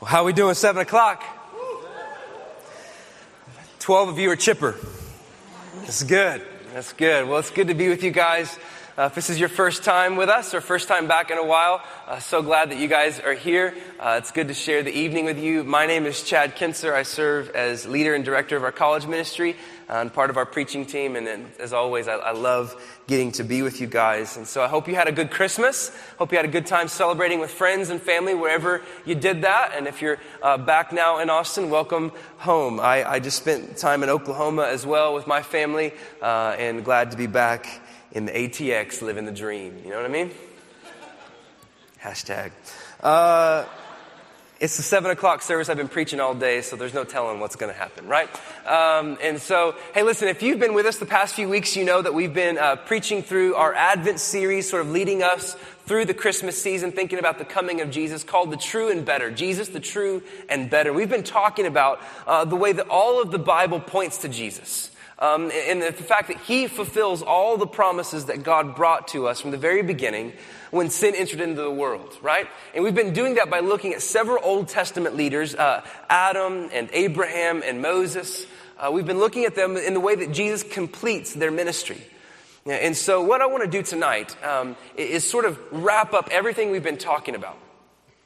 [0.00, 0.54] Well, how we doing?
[0.54, 1.24] Seven o'clock.
[3.78, 4.74] Twelve of you are chipper.
[5.80, 6.42] That's good.
[6.74, 7.26] That's good.
[7.26, 8.58] Well, it's good to be with you guys.
[8.98, 11.44] Uh, if this is your first time with us or first time back in a
[11.44, 13.74] while, uh, so glad that you guys are here.
[14.00, 15.62] Uh, it's good to share the evening with you.
[15.64, 16.94] My name is Chad Kincer.
[16.94, 19.54] I serve as leader and director of our college ministry
[19.90, 21.14] uh, and part of our preaching team.
[21.14, 22.74] And, and as always, I, I, love
[23.06, 24.38] getting to be with you guys.
[24.38, 25.94] And so I hope you had a good Christmas.
[26.18, 29.72] Hope you had a good time celebrating with friends and family wherever you did that.
[29.76, 32.80] And if you're uh, back now in Austin, welcome home.
[32.80, 37.10] I, I, just spent time in Oklahoma as well with my family uh, and glad
[37.10, 37.82] to be back
[38.16, 39.78] in the ATX living the dream.
[39.84, 40.30] You know what I mean?
[42.02, 42.50] Hashtag.
[42.98, 43.66] Uh,
[44.58, 45.68] it's the seven o'clock service.
[45.68, 48.30] I've been preaching all day, so there's no telling what's going to happen, right?
[48.66, 51.84] Um, and so, hey, listen, if you've been with us the past few weeks, you
[51.84, 55.52] know that we've been uh, preaching through our Advent series, sort of leading us
[55.84, 59.30] through the Christmas season, thinking about the coming of Jesus, called the True and Better.
[59.30, 60.90] Jesus, the True and Better.
[60.90, 64.90] We've been talking about uh, the way that all of the Bible points to Jesus.
[65.18, 69.40] Um, and the fact that he fulfills all the promises that God brought to us
[69.40, 70.34] from the very beginning
[70.70, 72.46] when sin entered into the world, right?
[72.74, 76.90] And we've been doing that by looking at several Old Testament leaders, uh, Adam and
[76.92, 78.46] Abraham and Moses.
[78.78, 82.02] Uh, we've been looking at them in the way that Jesus completes their ministry.
[82.66, 86.72] And so, what I want to do tonight um, is sort of wrap up everything
[86.72, 87.56] we've been talking about.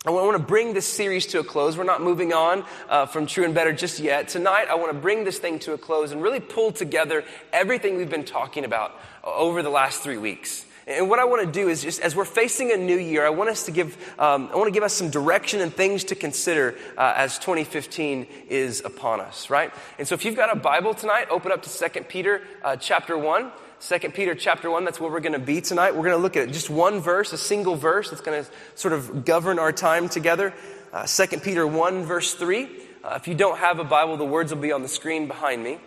[0.07, 1.77] I want to bring this series to a close.
[1.77, 4.29] We're not moving on uh, from True and Better just yet.
[4.29, 7.99] Tonight, I want to bring this thing to a close and really pull together everything
[7.99, 10.65] we've been talking about over the last three weeks.
[10.87, 13.29] And what I want to do is just as we're facing a new year, I
[13.29, 16.15] want us to give, um, I want to give us some direction and things to
[16.15, 19.71] consider uh, as 2015 is upon us, right?
[19.99, 23.19] And so if you've got a Bible tonight, open up to 2 Peter uh, chapter
[23.19, 23.53] 1.
[23.81, 25.95] 2 Peter chapter 1, that's where we're going to be tonight.
[25.95, 28.93] We're going to look at just one verse, a single verse that's going to sort
[28.93, 30.53] of govern our time together.
[30.93, 32.69] Uh, 2 Peter 1, verse 3.
[33.03, 35.65] Uh, if you don't have a Bible, the words will be on the screen behind
[35.65, 35.79] me.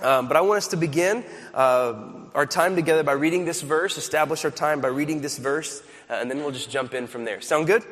[0.00, 1.94] Um, but I want us to begin uh,
[2.34, 6.12] our time together by reading this verse, establish our time by reading this verse, uh,
[6.12, 7.40] and then we'll just jump in from there.
[7.40, 7.82] Sound good?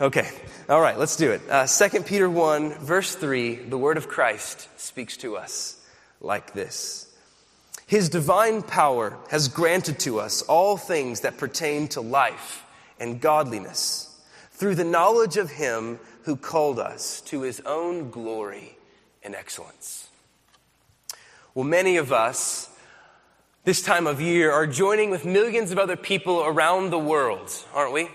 [0.00, 0.26] Okay.
[0.70, 1.42] All right, let's do it.
[1.50, 5.76] Uh, 2 Peter 1, verse 3, the word of Christ speaks to us
[6.22, 7.09] like this.
[7.90, 12.64] His divine power has granted to us all things that pertain to life
[13.00, 14.16] and godliness
[14.52, 18.78] through the knowledge of Him who called us to His own glory
[19.24, 20.08] and excellence.
[21.52, 22.70] Well, many of us
[23.64, 27.92] this time of year are joining with millions of other people around the world, aren't
[27.92, 28.08] we?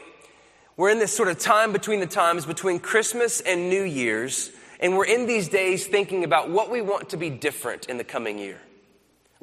[0.77, 4.95] We're in this sort of time between the times between Christmas and New Year's, and
[4.95, 8.39] we're in these days thinking about what we want to be different in the coming
[8.39, 8.61] year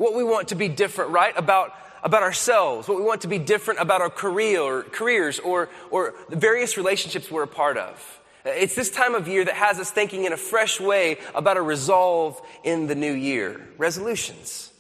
[0.03, 1.33] what we want to be different, right?
[1.37, 5.69] About, about ourselves, what we want to be different about our career or careers or,
[5.93, 8.21] or the various relationships we're a part of.
[8.45, 11.63] It's this time of year that has us thinking in a fresh way about a
[11.63, 13.61] resolve in the new year.
[13.79, 14.73] Resolutions.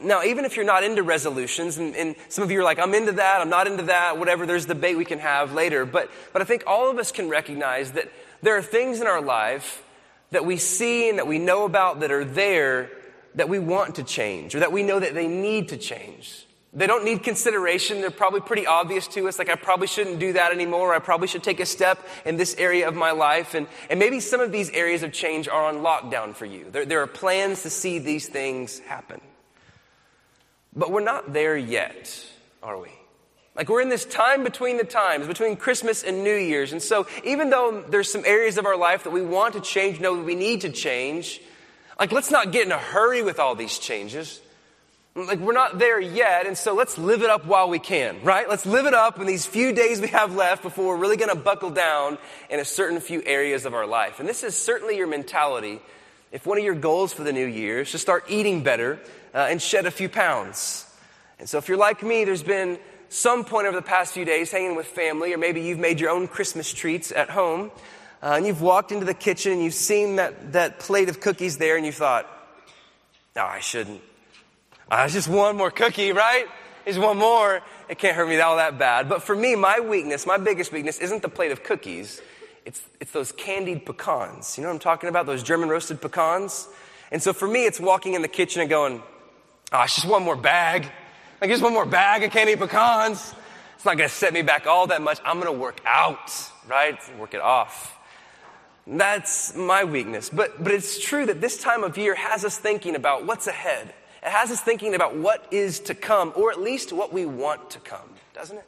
[0.00, 2.94] Now, even if you're not into resolutions, and, and, some of you are like, I'm
[2.94, 5.84] into that, I'm not into that, whatever, there's debate we can have later.
[5.84, 9.22] But, but I think all of us can recognize that there are things in our
[9.22, 9.82] life
[10.30, 12.90] that we see and that we know about that are there
[13.36, 16.46] that we want to change or that we know that they need to change.
[16.72, 18.02] They don't need consideration.
[18.02, 19.38] They're probably pretty obvious to us.
[19.38, 20.94] Like, I probably shouldn't do that anymore.
[20.94, 23.54] I probably should take a step in this area of my life.
[23.54, 26.66] And, and maybe some of these areas of change are on lockdown for you.
[26.70, 29.22] There, there are plans to see these things happen.
[30.74, 32.26] But we're not there yet,
[32.62, 32.90] are we?
[33.54, 36.72] Like we're in this time between the times, between Christmas and New Year's.
[36.72, 39.98] And so even though there's some areas of our life that we want to change,
[39.98, 41.40] know that we need to change,
[41.98, 44.40] like, let's not get in a hurry with all these changes.
[45.14, 48.46] Like, we're not there yet, and so let's live it up while we can, right?
[48.46, 51.30] Let's live it up in these few days we have left before we're really going
[51.30, 52.18] to buckle down
[52.50, 54.20] in a certain few areas of our life.
[54.20, 55.80] And this is certainly your mentality
[56.32, 58.98] if one of your goals for the new year is to start eating better
[59.32, 60.84] uh, and shed a few pounds.
[61.38, 62.78] And so if you're like me, there's been
[63.08, 66.10] some point over the past few days hanging with family, or maybe you've made your
[66.10, 67.70] own Christmas treats at home
[68.22, 71.58] uh, and you've walked into the kitchen and you've seen that, that plate of cookies
[71.58, 72.26] there and you thought,
[73.34, 74.00] no, I shouldn't.
[74.90, 76.46] Uh, it's just one more cookie, right?
[76.84, 77.62] There's one more.
[77.88, 79.08] It can't hurt me all that bad.
[79.08, 82.22] But for me, my weakness, my biggest weakness, isn't the plate of cookies.
[82.64, 84.56] It's, it's those candied pecans.
[84.56, 85.26] You know what I'm talking about?
[85.26, 86.68] Those German roasted pecans?
[87.10, 89.02] And so for me, it's walking in the kitchen and going,
[89.72, 90.90] oh, it's just one more bag.
[91.40, 93.34] Like, just one more bag of candied pecans.
[93.74, 95.18] It's not going to set me back all that much.
[95.24, 96.32] I'm going to work out,
[96.68, 96.98] right?
[97.18, 97.95] Work it off.
[98.86, 100.30] That's my weakness.
[100.30, 103.92] But, but it's true that this time of year has us thinking about what's ahead.
[104.22, 107.70] It has us thinking about what is to come, or at least what we want
[107.70, 108.66] to come, doesn't it?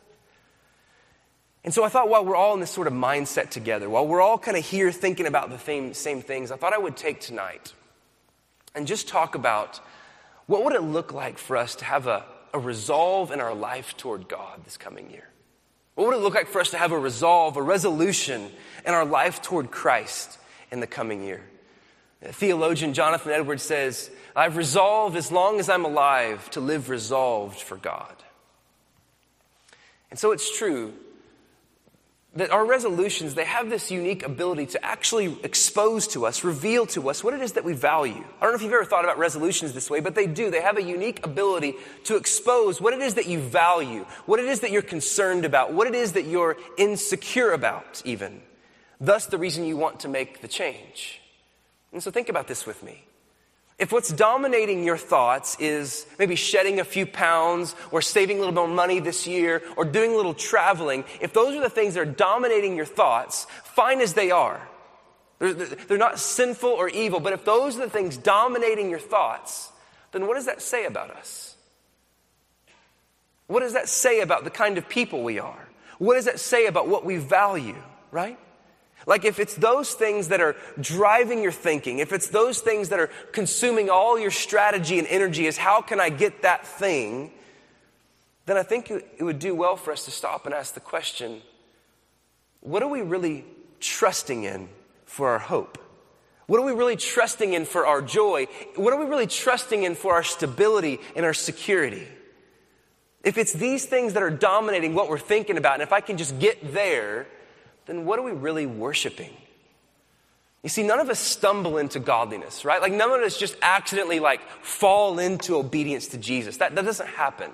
[1.65, 4.21] And so I thought while we're all in this sort of mindset together, while we're
[4.21, 7.21] all kind of here thinking about the same, same things, I thought I would take
[7.21, 7.73] tonight
[8.75, 9.81] and just talk about
[10.47, 12.25] what would it look like for us to have a,
[12.55, 15.28] a resolve in our life toward God this coming year?
[15.99, 18.53] What would it look like for us to have a resolve, a resolution
[18.87, 20.39] in our life toward Christ
[20.71, 21.43] in the coming year?
[22.23, 27.77] Theologian Jonathan Edwards says, I've resolved as long as I'm alive to live resolved for
[27.77, 28.15] God.
[30.09, 30.93] And so it's true
[32.35, 37.09] that our resolutions, they have this unique ability to actually expose to us, reveal to
[37.09, 38.23] us what it is that we value.
[38.41, 40.51] I don't know if you've ever thought about resolutions this way, but they do.
[40.51, 44.47] They have a unique ability to expose what it is that you value, what it
[44.47, 48.43] is that you're concerned about, what it is that you're insecure about, even.
[49.01, 51.21] Thus, the reason you want to make the change.
[51.93, 53.08] And so think about this with me.
[53.79, 58.55] If what's dominating your thoughts is maybe shedding a few pounds or saving a little
[58.55, 62.01] more money this year or doing a little traveling, if those are the things that
[62.01, 64.61] are dominating your thoughts, fine as they are,
[65.39, 69.71] they're, they're not sinful or evil, but if those are the things dominating your thoughts,
[70.11, 71.55] then what does that say about us?
[73.47, 75.69] What does that say about the kind of people we are?
[75.99, 77.77] What does that say about what we value,
[78.11, 78.39] right?
[79.09, 83.01] Like if it's those things that are driving your thinking, if it's those things that
[83.01, 87.31] are consuming all your strategy and energy is how can I get that thing,
[88.45, 91.41] then I think it would do well for us to stop and ask the question,
[92.61, 93.47] what are we really
[93.81, 94.69] trusting in
[95.07, 95.79] for our hope?
[96.47, 98.47] What are we really trusting in for our joy?
[98.77, 102.07] What are we really trusting in for our stability and our security?
[103.25, 106.19] If it's these things that are dominating what we're thinking about, and if I can
[106.19, 107.27] just get there,
[107.89, 109.33] then what are we really worshiping?
[110.63, 112.83] You see, none of us stumble into godliness, right?
[112.83, 116.59] Like none of us just accidentally like fall into obedience to Jesus.
[116.59, 117.51] That, that doesn't happen.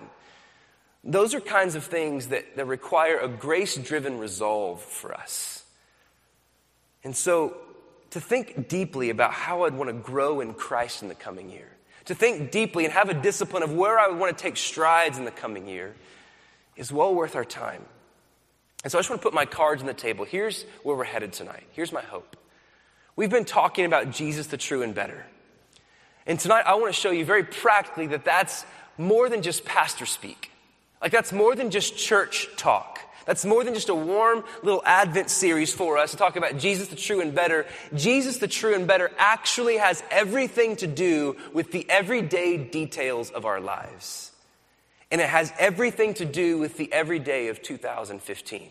[1.05, 5.65] Those are kinds of things that, that require a grace driven resolve for us.
[7.05, 7.57] And so
[8.11, 11.69] to think deeply about how I'd want to grow in Christ in the coming year,
[12.07, 15.19] to think deeply and have a discipline of where I would want to take strides
[15.19, 15.95] in the coming year
[16.77, 17.83] is well worth our time.
[18.85, 20.27] And so I just want to put my cards on the table.
[20.27, 21.65] Here's where we're headed tonight.
[21.73, 22.37] Here's my hope.
[23.17, 25.25] We've been talking about Jesus, the true and better.
[26.27, 28.65] And tonight I want to show you very practically that that's
[28.99, 30.51] more than just pastor speak.
[31.01, 33.01] Like that's more than just church talk.
[33.25, 36.89] That's more than just a warm little Advent series for us to talk about Jesus
[36.89, 37.65] the true and better.
[37.95, 43.47] Jesus the true and better actually has everything to do with the everyday details of
[43.47, 44.31] our lives.
[45.15, 48.69] And it has everything to do with the everyday of 2015.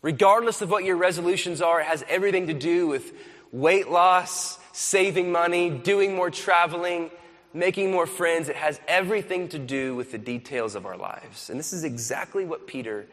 [0.00, 3.12] Regardless of what your resolutions are, it has everything to do with
[3.50, 7.10] weight loss, saving money, doing more traveling,
[7.52, 8.48] making more friends.
[8.48, 11.50] It has everything to do with the details of our lives.
[11.50, 13.04] And this is exactly what Peter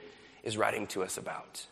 [0.43, 1.65] is writing to us about.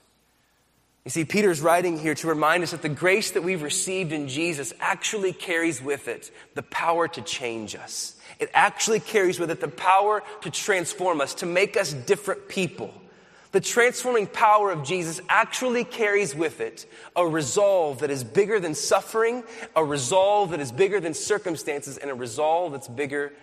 [1.05, 4.27] You see, Peter's writing here to remind us that the grace that we've received in
[4.27, 8.15] Jesus actually carries with it the power to change us.
[8.39, 12.93] It actually carries with it the power to transform us, to make us different people.
[13.51, 18.75] The transforming power of Jesus actually carries with it a resolve that is bigger than
[18.75, 19.43] suffering,
[19.75, 23.33] a resolve that is bigger than circumstances, and a resolve that's bigger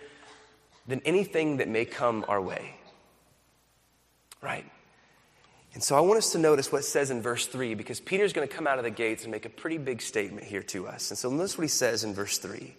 [0.87, 2.75] than anything that may come our way.
[4.41, 4.65] Right?
[5.73, 8.47] And so I want us to notice what says in verse 3 because Peter's going
[8.47, 11.11] to come out of the gates and make a pretty big statement here to us.
[11.11, 12.75] And so notice what he says in verse 3.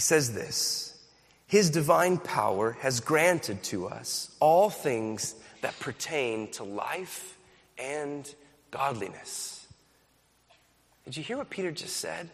[0.00, 0.98] He says this
[1.46, 7.36] His divine power has granted to us all things that pertain to life
[7.76, 8.26] and
[8.70, 9.66] godliness.
[11.04, 12.30] Did you hear what Peter just said?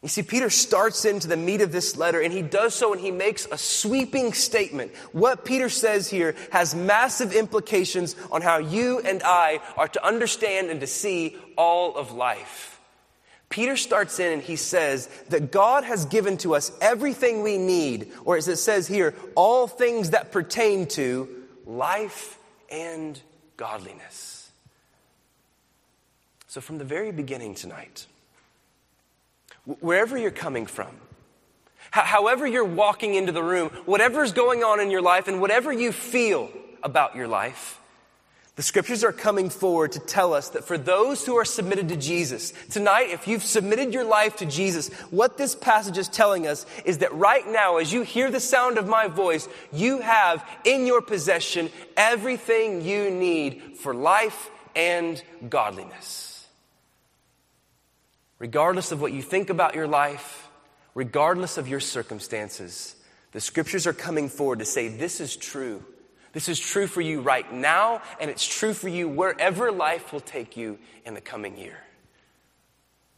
[0.00, 3.02] You see, Peter starts into the meat of this letter, and he does so and
[3.02, 4.94] he makes a sweeping statement.
[5.12, 10.70] What Peter says here has massive implications on how you and I are to understand
[10.70, 12.73] and to see all of life.
[13.48, 18.10] Peter starts in and he says that God has given to us everything we need,
[18.24, 21.28] or as it says here, all things that pertain to
[21.66, 22.38] life
[22.70, 23.20] and
[23.56, 24.50] godliness.
[26.48, 28.06] So, from the very beginning tonight,
[29.80, 30.94] wherever you're coming from,
[31.90, 35.92] however you're walking into the room, whatever's going on in your life, and whatever you
[35.92, 36.50] feel
[36.82, 37.80] about your life,
[38.56, 41.96] the scriptures are coming forward to tell us that for those who are submitted to
[41.96, 46.64] Jesus, tonight, if you've submitted your life to Jesus, what this passage is telling us
[46.84, 50.86] is that right now, as you hear the sound of my voice, you have in
[50.86, 56.34] your possession everything you need for life and godliness
[58.44, 60.50] regardless of what you think about your life,
[60.94, 62.94] regardless of your circumstances,
[63.32, 65.82] the scriptures are coming forward to say this is true.
[66.34, 70.20] This is true for you right now, and it's true for you wherever life will
[70.20, 71.78] take you in the coming year.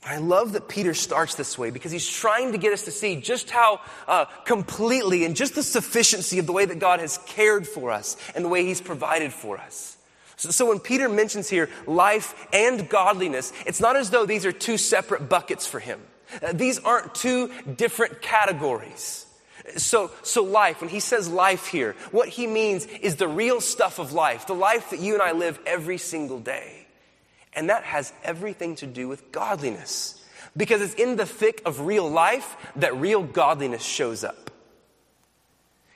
[0.04, 3.16] I love that Peter starts this way because he's trying to get us to see
[3.20, 7.66] just how uh, completely and just the sufficiency of the way that God has cared
[7.66, 9.96] for us and the way he's provided for us.
[10.37, 14.52] So, so when Peter mentions here life and godliness, it's not as though these are
[14.52, 16.00] two separate buckets for him.
[16.40, 19.25] Uh, these aren't two different categories.
[19.76, 23.99] So, so life, when he says life here, what he means is the real stuff
[23.99, 26.87] of life, the life that you and I live every single day.
[27.52, 30.23] And that has everything to do with godliness.
[30.56, 34.50] Because it's in the thick of real life that real godliness shows up.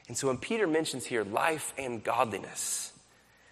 [0.09, 2.93] And so when Peter mentions here life and godliness,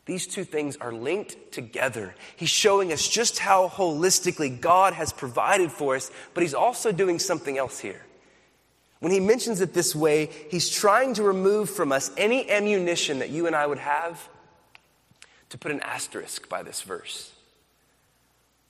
[0.07, 2.15] these two things are linked together.
[2.35, 7.19] He's showing us just how holistically God has provided for us, but he's also doing
[7.19, 8.01] something else here.
[9.01, 13.31] When he mentions it this way, he's trying to remove from us any ammunition that
[13.31, 14.29] you and I would have
[15.51, 17.33] to put an asterisk by this verse.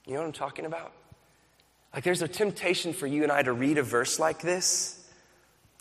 [0.06, 0.92] You know what I'm talking about?
[1.94, 4.94] Like there's a temptation for you and I to read a verse like this.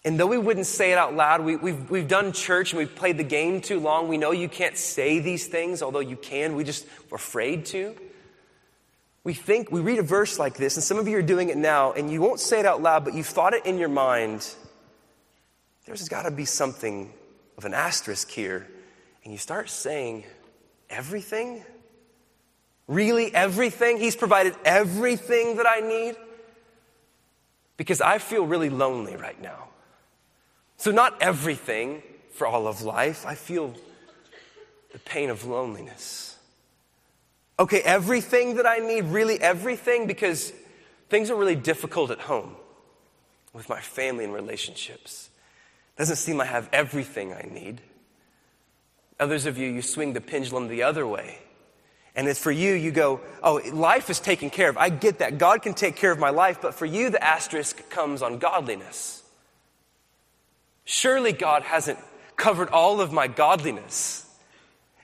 [0.05, 2.79] And though we wouldn't say it out loud, we, have we've, we've done church and
[2.79, 4.07] we've played the game too long.
[4.07, 6.55] We know you can't say these things, although you can.
[6.55, 7.95] We just are afraid to.
[9.27, 11.57] We think, we read a verse like this, and some of you are doing it
[11.57, 14.50] now, and you won't say it out loud, but you've thought it in your mind.
[15.86, 17.12] There's got to be something
[17.57, 18.65] of an asterisk here.
[19.25, 20.24] And you start saying,
[20.89, 21.62] everything?
[22.88, 23.98] Really, everything?
[23.98, 26.15] He's provided everything that I need?
[27.75, 29.67] Because I feel really lonely right now.
[30.77, 33.25] So, not everything for all of life.
[33.25, 33.74] I feel
[34.93, 36.26] the pain of loneliness.
[37.59, 40.53] Okay, everything that I need, really everything, because
[41.09, 42.55] things are really difficult at home
[43.53, 45.29] with my family and relationships.
[45.97, 47.81] Doesn't seem I have everything I need.
[49.19, 51.39] Others of you, you swing the pendulum the other way.
[52.15, 54.77] And it's for you, you go, oh, life is taken care of.
[54.77, 55.39] I get that.
[55.39, 59.23] God can take care of my life, but for you, the asterisk comes on godliness.
[60.83, 61.99] Surely God hasn't
[62.35, 64.26] covered all of my godliness.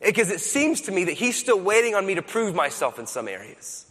[0.04, 3.08] Because it seems to me that He's still waiting on me to prove myself in
[3.08, 3.86] some areas.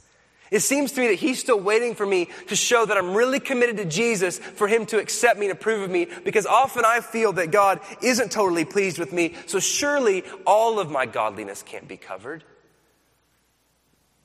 [0.51, 3.41] It seems to me that He's still waiting for me to show that I'm really
[3.41, 7.01] committed to Jesus for Him to accept me and approve of me, because often I
[7.01, 11.89] feel that God isn't totally pleased with me, so surely all of my godliness can't
[11.89, 12.45] be covered.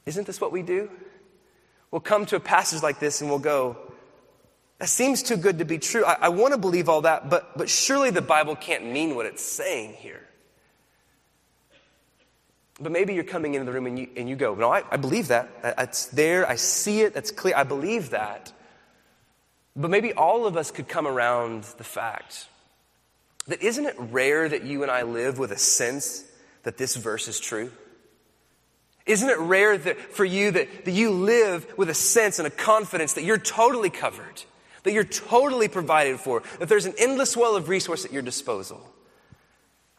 [0.06, 0.89] Isn't this what we do?
[1.91, 3.77] We'll come to a passage like this and we'll go,
[4.79, 6.03] that seems too good to be true.
[6.06, 9.25] I, I want to believe all that, but, but surely the Bible can't mean what
[9.25, 10.26] it's saying here.
[12.79, 14.98] But maybe you're coming into the room and you, and you go, No, I, I
[14.98, 15.50] believe that.
[15.77, 16.48] It's there.
[16.48, 17.13] I see it.
[17.13, 17.55] That's clear.
[17.55, 18.51] I believe that.
[19.75, 22.48] But maybe all of us could come around the fact
[23.48, 26.24] that isn't it rare that you and I live with a sense
[26.63, 27.72] that this verse is true?
[29.05, 32.51] Isn't it rare that, for you that, that you live with a sense and a
[32.51, 34.43] confidence that you're totally covered,
[34.84, 38.86] that you're totally provided for, that there's an endless well of resource at your disposal?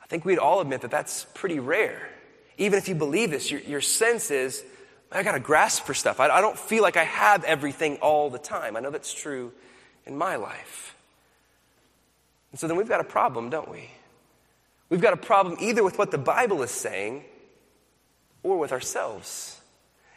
[0.02, 2.10] I think we'd all admit that that's pretty rare.
[2.58, 4.62] Even if you believe this, your, your sense is,
[5.10, 6.20] I got to grasp for stuff.
[6.20, 8.76] I, I don't feel like I have everything all the time.
[8.76, 9.52] I know that's true
[10.04, 10.96] in my life.
[12.50, 13.90] And so then we've got a problem, don't we?
[14.90, 17.24] We've got a problem either with what the Bible is saying
[18.42, 19.60] or with ourselves.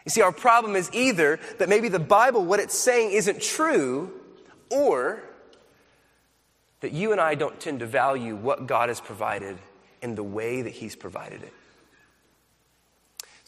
[0.06, 4.12] You see, our problem is either that maybe the Bible, what it's saying, isn't true,
[4.72, 5.22] or
[6.80, 9.58] that you and I don't tend to value what God has provided
[10.02, 11.54] in the way that He's provided it.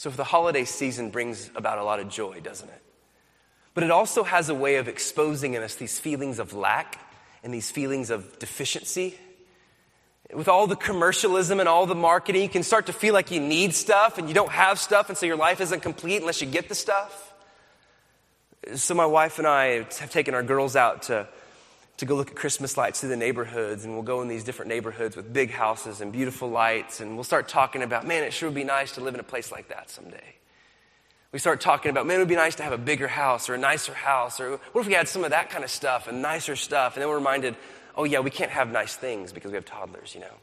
[0.04, 2.82] So, the holiday season brings about a lot of joy, doesn't it?
[3.74, 7.00] But it also has a way of exposing in us these feelings of lack
[7.42, 9.18] and these feelings of deficiency
[10.34, 13.40] with all the commercialism and all the marketing, you can start to feel like you
[13.40, 16.48] need stuff and you don't have stuff, and so your life isn't complete unless you
[16.48, 17.34] get the stuff.
[18.76, 21.30] So, my wife and I have taken our girls out to,
[21.98, 24.70] to go look at Christmas lights through the neighborhoods, and we'll go in these different
[24.70, 28.50] neighborhoods with big houses and beautiful lights, and we'll start talking about, man, it sure
[28.50, 30.36] would be nice to live in a place like that someday.
[31.32, 33.56] We start talking about, man, it would be nice to have a bigger house or
[33.56, 36.22] a nicer house, or what if we had some of that kind of stuff and
[36.22, 36.96] nicer stuff?
[36.96, 37.56] And then we're reminded,
[37.96, 40.34] oh, yeah, we can't have nice things because we have toddlers, you know.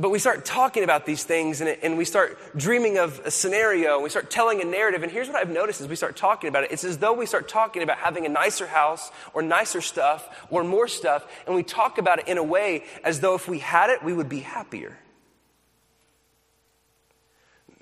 [0.00, 3.32] But we start talking about these things and, it, and we start dreaming of a
[3.32, 5.02] scenario and we start telling a narrative.
[5.02, 7.26] And here's what I've noticed as we start talking about it it's as though we
[7.26, 11.26] start talking about having a nicer house or nicer stuff or more stuff.
[11.46, 14.12] And we talk about it in a way as though if we had it, we
[14.12, 14.96] would be happier.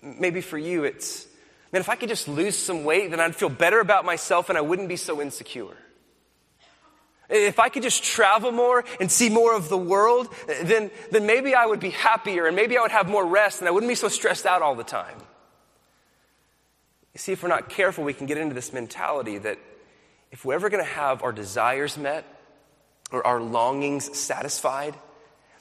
[0.00, 1.26] Maybe for you, it's,
[1.70, 4.56] man, if I could just lose some weight, then I'd feel better about myself and
[4.56, 5.76] I wouldn't be so insecure.
[7.28, 10.28] If I could just travel more and see more of the world,
[10.62, 13.68] then, then maybe I would be happier and maybe I would have more rest and
[13.68, 15.18] I wouldn't be so stressed out all the time.
[17.14, 19.58] You see, if we're not careful, we can get into this mentality that
[20.30, 22.24] if we're ever going to have our desires met
[23.10, 24.94] or our longings satisfied,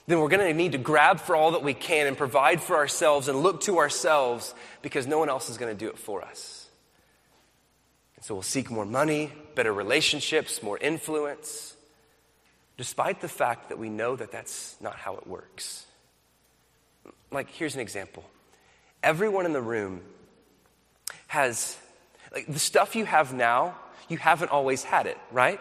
[0.06, 2.76] then we're going to need to grab for all that we can and provide for
[2.76, 6.22] ourselves and look to ourselves because no one else is going to do it for
[6.22, 6.65] us.
[8.22, 11.76] So we'll seek more money, better relationships, more influence,
[12.76, 15.86] despite the fact that we know that that's not how it works.
[17.30, 18.24] Like, here's an example
[19.02, 20.00] everyone in the room
[21.28, 21.76] has,
[22.32, 23.76] like, the stuff you have now,
[24.08, 25.60] you haven't always had it, right?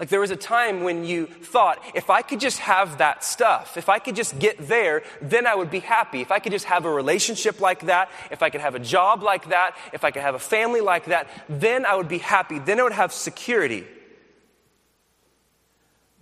[0.00, 3.76] Like there was a time when you thought, if I could just have that stuff,
[3.76, 6.20] if I could just get there, then I would be happy.
[6.20, 9.22] If I could just have a relationship like that, if I could have a job
[9.22, 12.58] like that, if I could have a family like that, then I would be happy.
[12.58, 13.84] Then I would have security.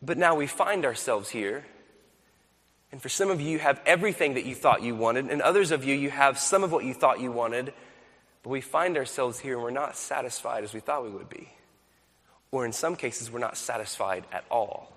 [0.02, 1.64] But now we find ourselves here.
[2.90, 5.70] And for some of you, you have everything that you thought you wanted, and others
[5.70, 7.72] of you, you have some of what you thought you wanted.
[8.42, 11.48] But we find ourselves here and we're not satisfied as we thought we would be
[12.52, 14.92] or in some cases, we're not satisfied at all.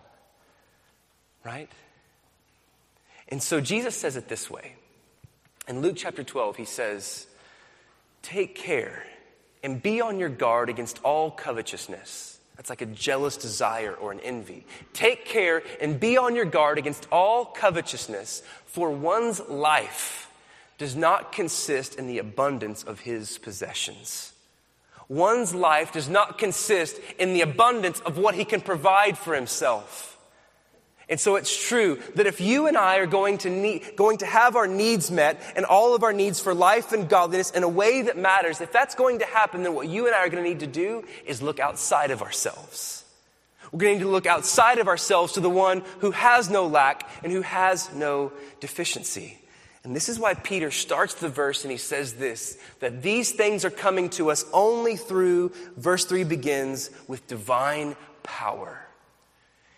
[1.44, 1.72] Right?
[3.30, 4.76] And so Jesus says it this way.
[5.68, 7.26] In Luke chapter 12, he says,
[8.22, 9.04] Take care
[9.64, 12.40] and be on your guard against all covetousness.
[12.56, 14.66] That's like a jealous desire or an envy.
[14.94, 20.32] Take care and be on your guard against all covetousness, for one's life
[20.78, 24.34] does not consist in the abundance of his possessions.
[25.08, 30.16] One's life does not consist in the abundance of what he can provide for himself.
[31.08, 34.26] And so it's true that if you and I are going to need, going to
[34.26, 37.70] have our needs met and all of our needs for life and godliness in a
[37.70, 40.44] way that matters, if that's going to happen, then what you and I are going
[40.44, 43.04] to need to do is look outside of ourselves.
[43.72, 46.66] We're going to need to look outside of ourselves to the one who has no
[46.66, 49.38] lack and who has no deficiency.
[49.86, 53.64] And this is why Peter starts the verse and he says this that these things
[53.64, 58.82] are coming to us only through, verse 3 begins with divine power.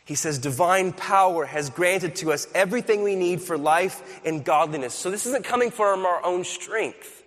[0.06, 4.93] He says, Divine power has granted to us everything we need for life and godliness.
[4.93, 7.24] So this isn't coming from our own strength.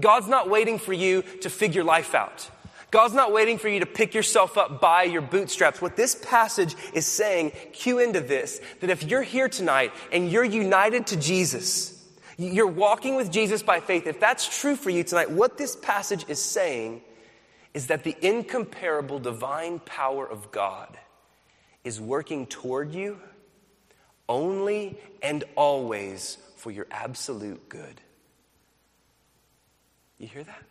[0.00, 2.50] God's not waiting for you to figure life out.
[2.90, 5.80] God's not waiting for you to pick yourself up by your bootstraps.
[5.80, 10.42] What this passage is saying, cue into this, that if you're here tonight and you're
[10.42, 11.97] united to Jesus,
[12.38, 14.06] you're walking with Jesus by faith.
[14.06, 17.02] If that's true for you tonight, what this passage is saying
[17.74, 20.96] is that the incomparable divine power of God
[21.84, 23.18] is working toward you
[24.28, 28.00] only and always for your absolute good.
[30.18, 30.62] You hear that?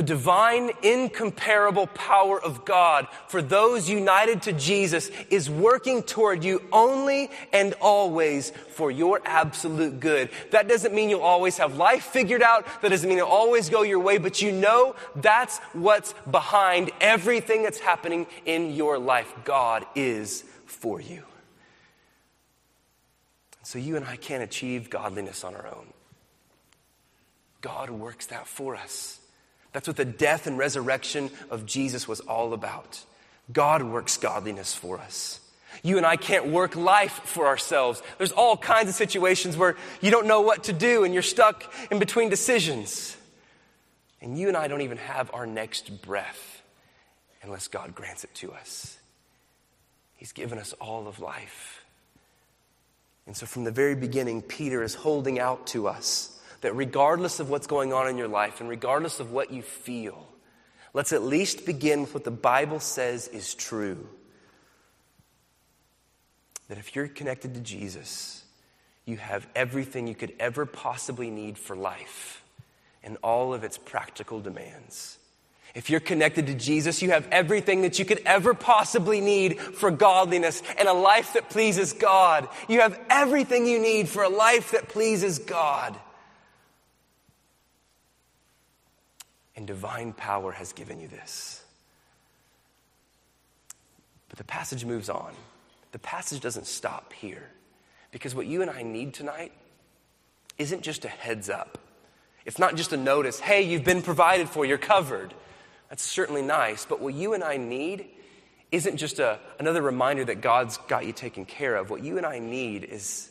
[0.00, 6.62] The divine, incomparable power of God for those united to Jesus is working toward you
[6.72, 10.30] only and always for your absolute good.
[10.52, 12.66] That doesn't mean you'll always have life figured out.
[12.80, 17.62] That doesn't mean it'll always go your way, but you know that's what's behind everything
[17.62, 19.30] that's happening in your life.
[19.44, 21.24] God is for you.
[23.64, 25.92] So you and I can't achieve godliness on our own.
[27.60, 29.20] God works that for us.
[29.72, 33.04] That's what the death and resurrection of Jesus was all about.
[33.52, 35.40] God works godliness for us.
[35.82, 38.02] You and I can't work life for ourselves.
[38.18, 41.72] There's all kinds of situations where you don't know what to do and you're stuck
[41.90, 43.16] in between decisions.
[44.20, 46.62] And you and I don't even have our next breath
[47.42, 48.98] unless God grants it to us.
[50.16, 51.82] He's given us all of life.
[53.26, 57.50] And so from the very beginning, Peter is holding out to us that regardless of
[57.50, 60.26] what's going on in your life and regardless of what you feel,
[60.92, 64.08] let's at least begin with what the Bible says is true.
[66.68, 68.44] That if you're connected to Jesus,
[69.04, 72.44] you have everything you could ever possibly need for life
[73.02, 75.18] and all of its practical demands.
[75.74, 79.90] If you're connected to Jesus, you have everything that you could ever possibly need for
[79.90, 82.48] godliness and a life that pleases God.
[82.68, 85.96] You have everything you need for a life that pleases God.
[89.60, 91.62] And divine power has given you this.
[94.30, 95.34] But the passage moves on.
[95.92, 97.46] The passage doesn't stop here.
[98.10, 99.52] Because what you and I need tonight
[100.56, 101.76] isn't just a heads up.
[102.46, 105.34] It's not just a notice, hey, you've been provided for, you're covered.
[105.90, 106.86] That's certainly nice.
[106.86, 108.06] But what you and I need
[108.72, 111.90] isn't just a, another reminder that God's got you taken care of.
[111.90, 113.28] What you and I need is,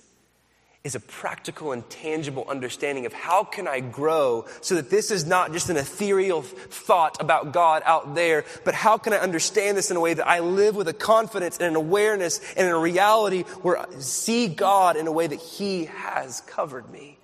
[0.83, 5.25] is a practical and tangible understanding of how can I grow so that this is
[5.25, 9.91] not just an ethereal thought about God out there, but how can I understand this
[9.91, 13.43] in a way that I live with a confidence and an awareness and a reality
[13.61, 17.17] where I see God in a way that He has covered me.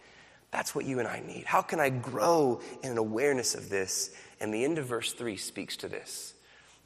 [0.52, 1.46] That's what you and I need.
[1.46, 4.12] How can I grow in an awareness of this?
[4.42, 6.34] And the end of verse 3 speaks to this.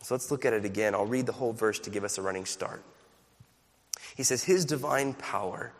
[0.03, 0.93] So let's look at it again.
[0.93, 2.83] I'll read the whole verse to give us a running start.
[4.15, 5.73] He says, His divine power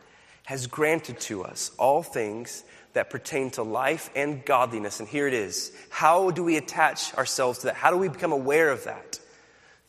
[0.50, 4.98] has granted to us all things that pertain to life and godliness.
[4.98, 5.70] And here it is.
[5.90, 7.76] How do we attach ourselves to that?
[7.76, 9.20] How do we become aware of that?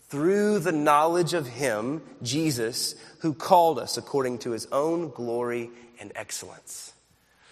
[0.10, 6.12] Through the knowledge of Him, Jesus, who called us according to His own glory and
[6.14, 6.94] excellence.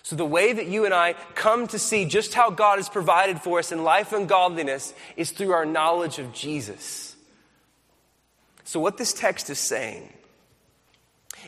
[0.03, 3.41] So, the way that you and I come to see just how God has provided
[3.41, 7.15] for us in life and godliness is through our knowledge of Jesus.
[8.65, 10.13] So, what this text is saying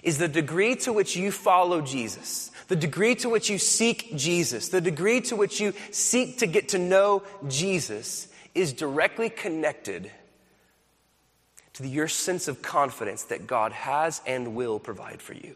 [0.03, 4.69] is the degree to which you follow Jesus, the degree to which you seek Jesus,
[4.69, 10.11] the degree to which you seek to get to know Jesus is directly connected
[11.73, 15.55] to your sense of confidence that God has and will provide for you.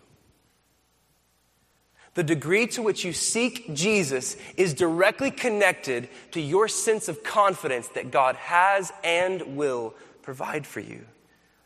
[2.13, 7.89] The degree to which you seek Jesus is directly connected to your sense of confidence
[7.89, 11.05] that God has and will provide for you.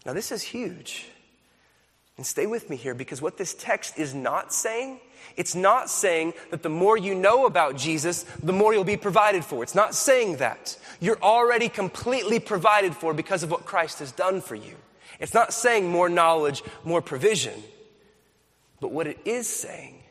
[0.05, 1.05] Now, this is huge.
[2.19, 4.99] And stay with me here because what this text is not saying,
[5.37, 9.45] it's not saying that the more you know about Jesus, the more you'll be provided
[9.45, 9.63] for.
[9.63, 10.77] It's not saying that.
[10.99, 14.75] You're already completely provided for because of what Christ has done for you.
[15.21, 17.63] It's not saying more knowledge, more provision.
[18.81, 20.03] But what it is saying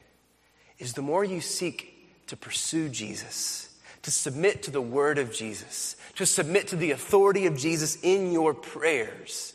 [0.78, 3.68] is the more you seek to pursue Jesus,
[4.00, 8.32] to submit to the word of Jesus, to submit to the authority of Jesus in
[8.32, 9.52] your prayers,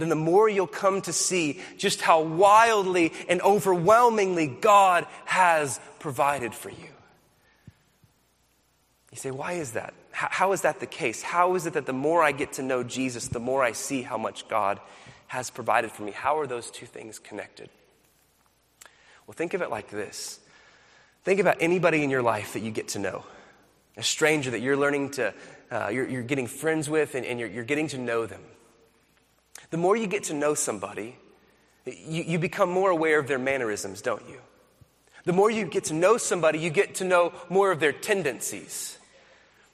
[0.00, 6.54] then the more you'll come to see just how wildly and overwhelmingly God has provided
[6.54, 6.88] for you.
[9.12, 9.94] You say, why is that?
[10.12, 11.22] How is that the case?
[11.22, 14.02] How is it that the more I get to know Jesus, the more I see
[14.02, 14.80] how much God
[15.28, 16.12] has provided for me?
[16.12, 17.70] How are those two things connected?
[19.26, 20.40] Well, think of it like this
[21.22, 23.24] think about anybody in your life that you get to know,
[23.96, 25.34] a stranger that you're learning to,
[25.70, 28.40] uh, you're, you're, getting friends with, and, and you're, you're getting to know them.
[29.70, 31.16] The more you get to know somebody,
[31.86, 34.40] you, you become more aware of their mannerisms, don't you?
[35.24, 38.98] The more you get to know somebody, you get to know more of their tendencies.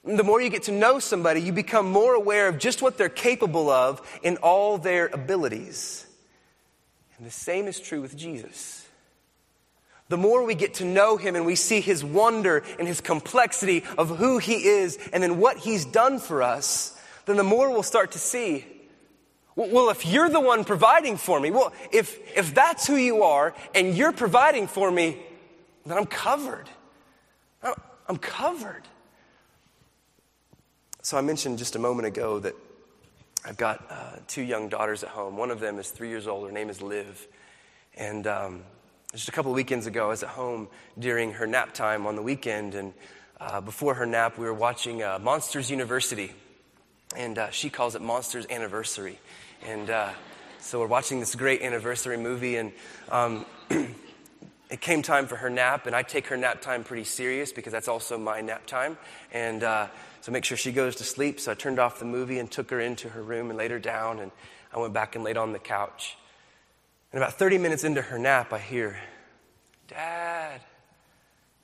[0.03, 3.09] The more you get to know somebody, you become more aware of just what they're
[3.09, 6.05] capable of in all their abilities.
[7.17, 8.87] And the same is true with Jesus.
[10.09, 13.83] The more we get to know him and we see his wonder and his complexity
[13.97, 17.83] of who he is and then what he's done for us, then the more we'll
[17.83, 18.65] start to see
[19.65, 23.53] well, if you're the one providing for me, well, if, if that's who you are
[23.75, 25.17] and you're providing for me,
[25.85, 26.69] then I'm covered.
[28.09, 28.83] I'm covered.
[31.01, 32.55] So I mentioned just a moment ago that
[33.45, 35.37] I've got uh, two young daughters at home.
[35.37, 36.45] One of them is three years old.
[36.47, 37.27] Her name is Liv.
[37.95, 38.63] And um,
[39.11, 42.15] just a couple of weekends ago, I was at home during her nap time on
[42.15, 42.75] the weekend.
[42.75, 42.93] And
[43.41, 46.31] uh, before her nap, we were watching uh, Monsters University.
[47.15, 49.19] And uh, she calls it Monsters Anniversary.
[49.65, 50.09] And uh,
[50.59, 52.71] so we're watching this great anniversary movie, and
[53.09, 53.45] um,
[54.69, 57.73] it came time for her nap, and I take her nap time pretty serious because
[57.73, 58.97] that's also my nap time.
[59.31, 59.87] And uh,
[60.21, 61.39] so make sure she goes to sleep.
[61.39, 63.79] So I turned off the movie and took her into her room and laid her
[63.79, 64.31] down, and
[64.73, 66.17] I went back and laid on the couch.
[67.11, 68.99] And about 30 minutes into her nap, I hear,
[69.87, 70.61] Dad,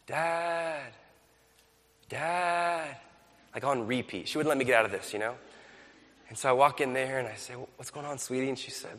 [0.07, 0.93] Dad,
[2.09, 2.97] Dad,
[3.53, 4.27] like on repeat.
[4.27, 5.35] She wouldn't let me get out of this, you know?
[6.33, 8.49] And so I walk in there and I say, What's going on, sweetie?
[8.49, 8.97] And she said,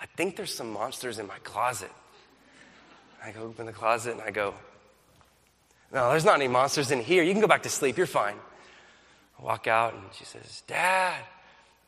[0.00, 1.90] I think there's some monsters in my closet.
[3.20, 4.54] I go open the closet and I go,
[5.92, 7.24] No, there's not any monsters in here.
[7.24, 7.98] You can go back to sleep.
[7.98, 8.36] You're fine.
[9.40, 11.20] I walk out and she says, Dad,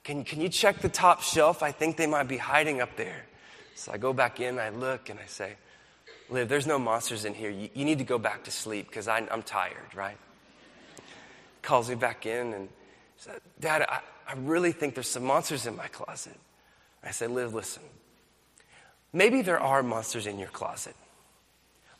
[0.02, 1.62] can, can you check the top shelf?
[1.62, 3.24] I think they might be hiding up there.
[3.76, 5.52] So I go back in, I look, and I say,
[6.30, 7.50] Liv, there's no monsters in here.
[7.50, 10.18] You, you need to go back to sleep because I'm tired, right?
[11.62, 12.68] Calls me back in and
[13.16, 16.36] said, Dad, I, I really think there's some monsters in my closet.
[17.02, 17.82] I said, Liv, listen.
[19.12, 20.96] Maybe there are monsters in your closet,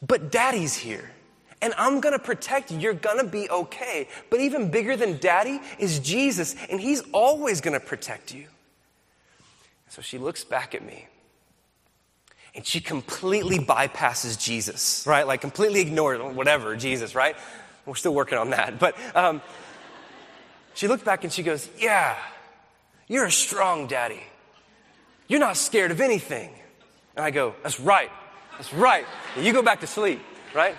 [0.05, 1.11] but daddy's here.
[1.63, 2.79] And I'm gonna protect you.
[2.79, 4.09] You're gonna be okay.
[4.29, 8.49] But even bigger than daddy is Jesus, and he's always gonna protect you.
[9.89, 11.07] So she looks back at me
[12.55, 15.27] and she completely bypasses Jesus, right?
[15.27, 17.37] Like completely ignores whatever, Jesus, right?
[17.85, 18.79] We're still working on that.
[18.79, 19.43] But um,
[20.75, 22.17] she looked back and she goes, Yeah,
[23.09, 24.23] you're a strong daddy.
[25.27, 26.51] You're not scared of anything.
[27.17, 28.11] And I go, That's right.
[28.53, 29.07] That's right.
[29.37, 30.21] And You go back to sleep,
[30.55, 30.77] right?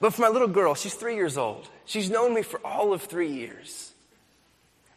[0.00, 1.68] But for my little girl, she's three years old.
[1.84, 3.92] She's known me for all of three years.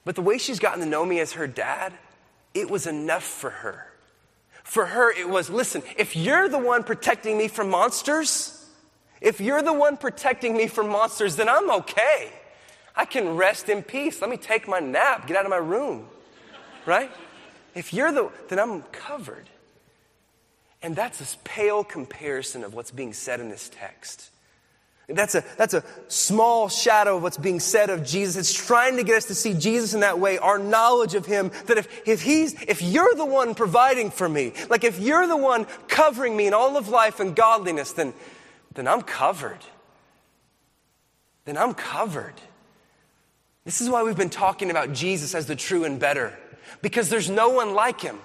[0.04, 1.94] But the way she's gotten to know me as her dad,
[2.54, 3.88] it was enough for her.
[4.64, 8.58] For her, it was listen, if you're the one protecting me from monsters,
[9.20, 12.32] if you're the one protecting me from monsters, then I'm okay.
[12.96, 14.22] I can rest in peace.
[14.22, 16.08] Let me take my nap, get out of my room,
[16.86, 17.12] right?
[17.74, 19.50] If you're the, then I'm covered.
[20.82, 24.30] And that's a pale comparison of what's being said in this text.
[25.08, 28.36] That's a, that's a small shadow of what's being said of Jesus.
[28.38, 31.52] It's trying to get us to see Jesus in that way, our knowledge of Him,
[31.66, 35.38] that if, if He's, if you're the one providing for me, like if you're the
[35.38, 38.14] one covering me in all of life and godliness, then,
[38.74, 39.60] then I'm covered.
[41.46, 42.36] Then I'm covered.
[43.64, 46.38] This is why we've been talking about Jesus as the true and better,
[46.82, 48.18] because there's no one like Him.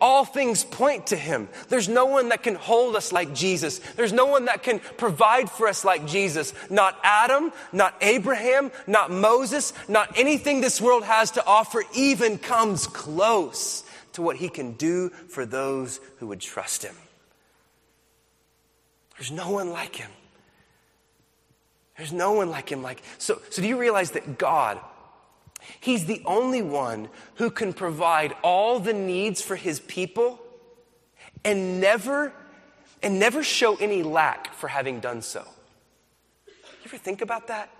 [0.00, 1.48] All things point to him.
[1.68, 3.78] There's no one that can hold us like Jesus.
[3.78, 6.52] There's no one that can provide for us like Jesus.
[6.70, 12.88] Not Adam, not Abraham, not Moses, not anything this world has to offer even comes
[12.88, 13.84] close
[14.14, 16.96] to what he can do for those who would trust him.
[19.16, 20.10] There's no one like him.
[21.98, 24.80] There's no one like him like so so do you realize that God
[25.80, 30.40] He's the only one who can provide all the needs for his people
[31.44, 32.32] and never
[33.02, 35.46] and never show any lack for having done so.
[36.46, 36.54] You
[36.86, 37.70] ever think about that?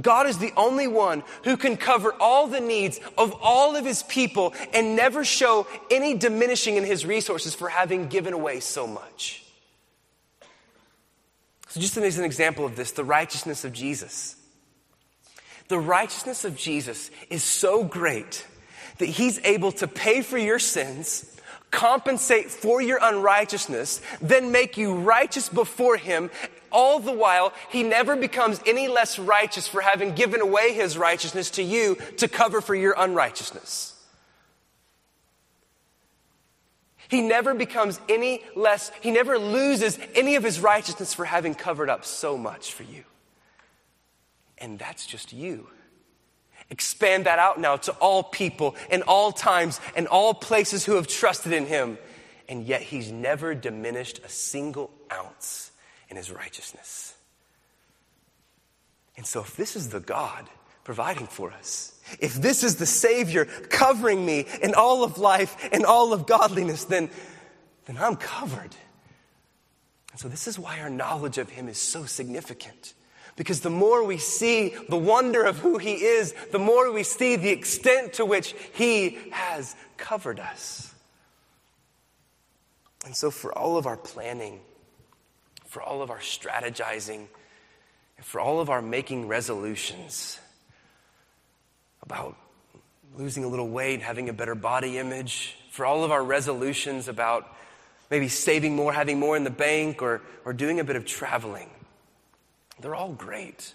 [0.00, 4.02] God is the only one who can cover all the needs of all of his
[4.04, 9.45] people and never show any diminishing in his resources for having given away so much.
[11.76, 14.34] So, just as an example of this, the righteousness of Jesus.
[15.68, 18.46] The righteousness of Jesus is so great
[18.96, 21.38] that he's able to pay for your sins,
[21.70, 26.30] compensate for your unrighteousness, then make you righteous before him.
[26.72, 31.50] All the while, he never becomes any less righteous for having given away his righteousness
[31.50, 33.95] to you to cover for your unrighteousness.
[37.08, 41.88] He never becomes any less, he never loses any of his righteousness for having covered
[41.88, 43.04] up so much for you.
[44.58, 45.68] And that's just you.
[46.70, 51.06] Expand that out now to all people in all times and all places who have
[51.06, 51.98] trusted in him.
[52.48, 55.70] And yet he's never diminished a single ounce
[56.08, 57.14] in his righteousness.
[59.16, 60.46] And so, if this is the God
[60.84, 65.84] providing for us, if this is the Savior covering me in all of life and
[65.84, 67.10] all of godliness, then,
[67.86, 68.74] then I'm covered.
[70.12, 72.94] And so, this is why our knowledge of Him is so significant.
[73.34, 77.36] Because the more we see the wonder of who He is, the more we see
[77.36, 80.94] the extent to which He has covered us.
[83.04, 84.60] And so, for all of our planning,
[85.66, 87.26] for all of our strategizing,
[88.16, 90.40] and for all of our making resolutions
[92.06, 92.36] about
[93.16, 97.46] losing a little weight, having a better body image, for all of our resolutions about
[98.10, 101.68] maybe saving more, having more in the bank, or, or doing a bit of traveling,
[102.80, 103.74] they're all great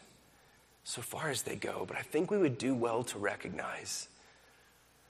[0.83, 4.07] so far as they go, but I think we would do well to recognize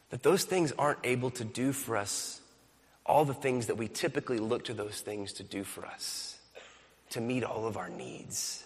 [0.09, 2.41] that those things aren't able to do for us
[3.05, 6.37] all the things that we typically look to those things to do for us,
[7.09, 8.63] to meet all of our needs,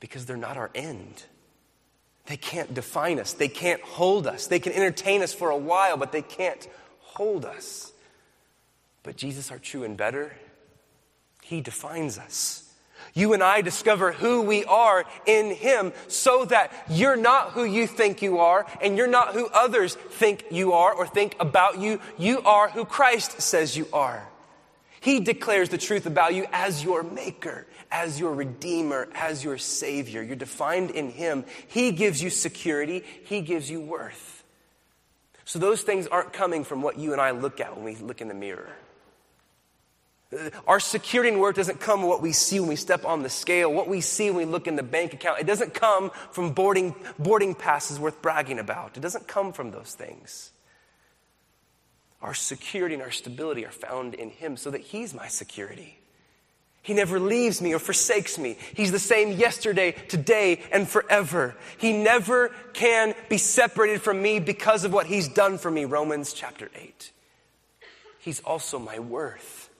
[0.00, 1.24] because they're not our end.
[2.26, 3.32] They can't define us.
[3.32, 4.46] They can't hold us.
[4.46, 6.66] They can entertain us for a while, but they can't
[7.00, 7.92] hold us.
[9.02, 10.34] But Jesus, our true and better,
[11.42, 12.64] He defines us
[13.12, 17.86] you and I discover who we are in Him so that you're not who you
[17.86, 22.00] think you are and you're not who others think you are or think about you.
[22.18, 24.26] You are who Christ says you are.
[25.00, 30.20] He declares the truth about you as your maker, as your redeemer, as your savior.
[30.20, 31.44] You're defined in Him.
[31.68, 34.42] He gives you security, He gives you worth.
[35.44, 38.20] So those things aren't coming from what you and I look at when we look
[38.20, 38.68] in the mirror.
[40.66, 43.30] Our security and worth doesn't come from what we see when we step on the
[43.30, 45.38] scale, what we see when we look in the bank account.
[45.38, 48.96] It doesn't come from boarding, boarding passes worth bragging about.
[48.96, 50.50] It doesn't come from those things.
[52.20, 55.98] Our security and our stability are found in Him so that He's my security.
[56.84, 58.58] He never leaves me or forsakes me.
[58.74, 61.56] He's the same yesterday, today, and forever.
[61.78, 65.86] He never can be separated from me because of what He's done for me.
[65.86, 67.10] Romans chapter 8.
[68.18, 69.70] He's also my worth.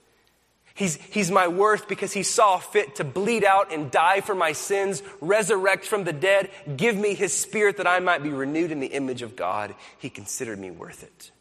[0.73, 4.51] He's, he's my worth because he saw fit to bleed out and die for my
[4.51, 8.81] sins, resurrect from the dead, give me his spirit that I might be renewed in
[8.81, 9.73] the image of God.
[9.99, 11.31] He considered me worth it.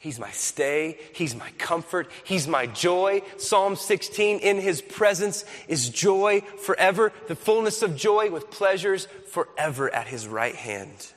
[0.00, 0.96] He's my stay.
[1.12, 2.10] He's my comfort.
[2.24, 3.20] He's my joy.
[3.36, 9.94] Psalm 16, in his presence is joy forever, the fullness of joy with pleasures forever
[9.94, 11.12] at his right hand.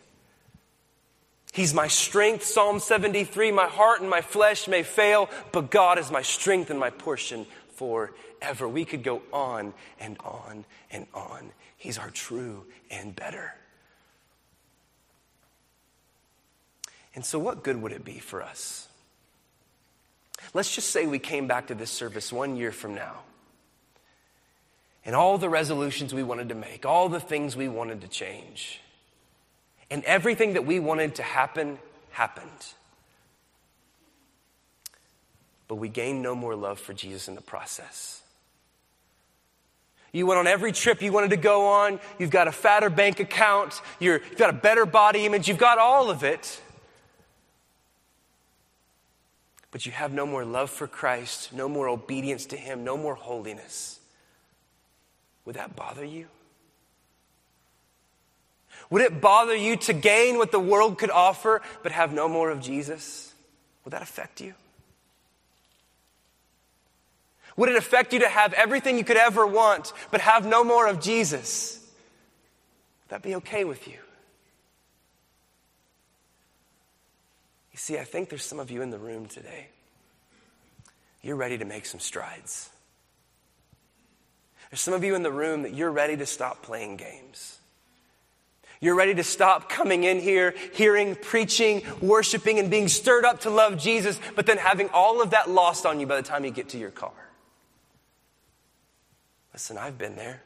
[1.53, 2.43] He's my strength.
[2.43, 6.77] Psalm 73, my heart and my flesh may fail, but God is my strength and
[6.79, 8.67] my portion forever.
[8.67, 11.51] We could go on and on and on.
[11.77, 13.53] He's our true and better.
[17.15, 18.87] And so, what good would it be for us?
[20.53, 23.19] Let's just say we came back to this service one year from now.
[25.05, 28.79] And all the resolutions we wanted to make, all the things we wanted to change,
[29.91, 31.77] and everything that we wanted to happen
[32.11, 32.49] happened.
[35.67, 38.21] But we gained no more love for Jesus in the process.
[40.11, 41.99] You went on every trip you wanted to go on.
[42.19, 43.81] You've got a fatter bank account.
[43.99, 45.47] you have got a better body image.
[45.47, 46.61] You've got all of it
[49.73, 53.15] but you have no more love for Christ, no more obedience to Him, no more
[53.15, 53.99] holiness,
[55.45, 56.27] would that bother you?
[58.91, 62.51] Would it bother you to gain what the world could offer but have no more
[62.51, 63.33] of Jesus?
[63.83, 64.53] Would that affect you?
[67.57, 70.87] Would it affect you to have everything you could ever want but have no more
[70.87, 71.79] of Jesus?
[73.05, 73.97] Would that be okay with you?
[77.83, 79.67] See, I think there's some of you in the room today.
[81.21, 82.69] You're ready to make some strides.
[84.69, 87.57] There's some of you in the room that you're ready to stop playing games.
[88.79, 93.49] You're ready to stop coming in here, hearing, preaching, worshiping, and being stirred up to
[93.49, 96.51] love Jesus, but then having all of that lost on you by the time you
[96.51, 97.11] get to your car.
[99.51, 100.41] Listen, I've been there.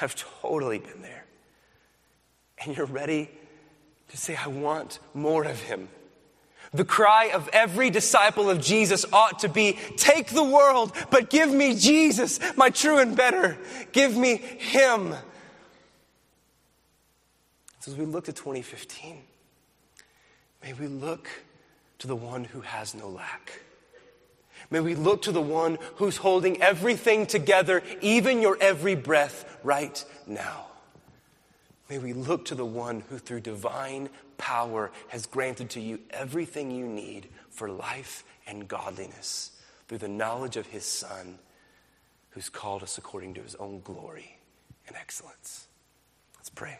[0.00, 1.24] I've totally been there.
[2.64, 3.30] And you're ready
[4.08, 5.88] to say, I want more of Him.
[6.72, 11.50] The cry of every disciple of Jesus ought to be take the world, but give
[11.50, 13.56] me Jesus, my true and better.
[13.92, 15.14] Give me Him.
[17.80, 19.18] So, as we look to 2015,
[20.62, 21.28] may we look
[22.00, 23.60] to the one who has no lack.
[24.70, 30.04] May we look to the one who's holding everything together, even your every breath right
[30.26, 30.66] now.
[31.88, 36.70] May we look to the one who, through divine power, has granted to you everything
[36.70, 39.52] you need for life and godliness
[39.86, 41.38] through the knowledge of his Son,
[42.30, 44.38] who's called us according to his own glory
[44.86, 45.66] and excellence.
[46.36, 46.78] Let's pray.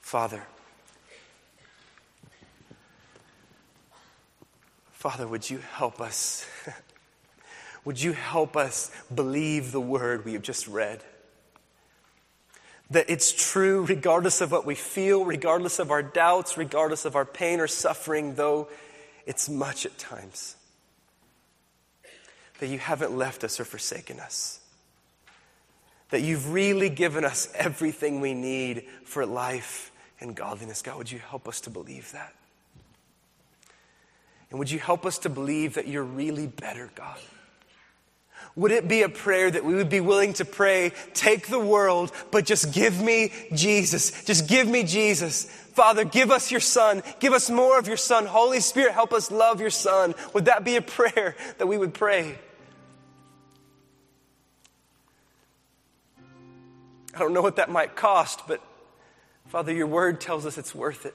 [0.00, 0.42] Father,
[4.92, 6.46] Father, would you help us?
[7.84, 11.02] would you help us believe the word we have just read?
[12.90, 17.24] That it's true regardless of what we feel, regardless of our doubts, regardless of our
[17.24, 18.68] pain or suffering, though
[19.26, 20.56] it's much at times.
[22.60, 24.60] That you haven't left us or forsaken us.
[26.10, 29.90] That you've really given us everything we need for life
[30.20, 30.82] and godliness.
[30.82, 32.34] God, would you help us to believe that?
[34.50, 37.18] And would you help us to believe that you're really better, God?
[38.54, 42.12] Would it be a prayer that we would be willing to pray, take the world,
[42.30, 44.24] but just give me Jesus?
[44.24, 45.44] Just give me Jesus.
[45.44, 47.02] Father, give us your Son.
[47.18, 48.26] Give us more of your Son.
[48.26, 50.14] Holy Spirit, help us love your Son.
[50.34, 52.38] Would that be a prayer that we would pray?
[57.14, 58.60] I don't know what that might cost, but
[59.48, 61.14] Father, your word tells us it's worth it.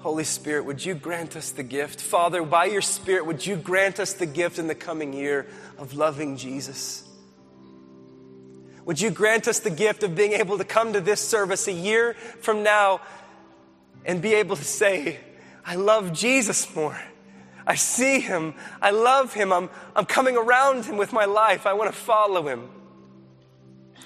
[0.00, 2.00] Holy Spirit, would you grant us the gift?
[2.00, 5.92] Father, by your Spirit, would you grant us the gift in the coming year of
[5.92, 7.04] loving Jesus?
[8.86, 11.72] Would you grant us the gift of being able to come to this service a
[11.72, 13.02] year from now
[14.06, 15.20] and be able to say,
[15.66, 16.98] I love Jesus more.
[17.66, 18.54] I see him.
[18.80, 19.52] I love him.
[19.52, 21.66] I'm, I'm coming around him with my life.
[21.66, 22.70] I want to follow him.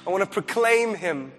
[0.05, 1.33] I want to proclaim him.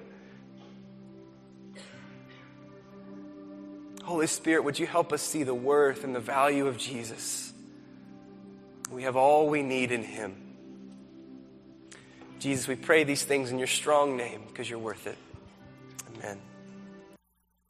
[4.05, 7.51] Holy Spirit, would you help us see the worth and the value of Jesus?
[8.91, 10.35] We have all we need in Him.
[12.39, 15.17] Jesus, we pray these things in your strong name because you're worth it.
[16.15, 16.39] Amen.